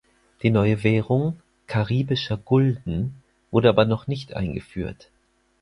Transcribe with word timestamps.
Die 0.41 0.49
neue 0.49 0.83
Währung 0.83 1.39
"Karibischer 1.67 2.35
Gulden" 2.35 3.21
wurde 3.51 3.69
aber 3.69 3.85
noch 3.85 4.07
nicht 4.07 4.33
eingeführt. 4.33 5.11